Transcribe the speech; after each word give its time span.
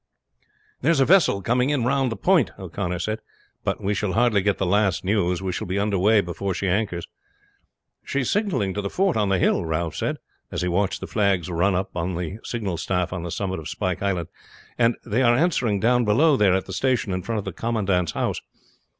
"There 0.81 0.89
is 0.91 0.99
a 0.99 1.05
vessel 1.05 1.43
coming 1.43 1.69
in 1.69 1.83
round 1.83 2.11
the 2.11 2.15
point," 2.15 2.49
O'Connor 2.57 2.97
said. 2.97 3.19
"But 3.63 3.81
we 3.83 3.93
shall 3.93 4.13
hardly 4.13 4.41
get 4.41 4.57
the 4.57 4.65
last 4.65 5.05
news; 5.05 5.43
we 5.43 5.51
shall 5.51 5.67
be 5.67 5.77
under 5.77 5.99
way 5.99 6.21
before 6.21 6.55
she 6.55 6.67
anchors." 6.67 7.05
"She 8.03 8.21
is 8.21 8.29
signaling 8.31 8.73
to 8.73 8.81
the 8.81 8.89
fort 8.89 9.15
on 9.15 9.29
the 9.29 9.37
hill," 9.37 9.63
Ralph 9.63 9.95
said, 9.95 10.17
as 10.51 10.63
he 10.63 10.67
watched 10.67 11.01
the 11.01 11.05
flags 11.05 11.51
run 11.51 11.75
up 11.75 11.95
on 11.95 12.15
the 12.15 12.39
signal 12.43 12.77
staff 12.77 13.13
on 13.13 13.21
the 13.21 13.29
summit 13.29 13.59
of 13.59 13.69
Spike 13.69 14.01
Island; 14.01 14.29
"and 14.75 14.95
they 15.05 15.21
are 15.21 15.35
answering 15.35 15.79
down 15.79 16.03
below 16.03 16.35
there 16.35 16.55
at 16.55 16.65
the 16.65 16.73
station 16.73 17.13
in 17.13 17.21
front 17.21 17.37
of 17.37 17.45
the 17.45 17.53
commandant's 17.53 18.13
house." 18.13 18.41